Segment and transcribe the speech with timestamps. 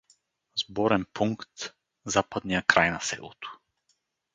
[0.61, 1.73] Сборен пункт—
[2.05, 3.59] западния край на селото.